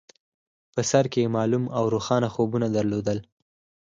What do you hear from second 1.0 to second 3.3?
کې يې معلوم او روښانه خوبونه درلودل.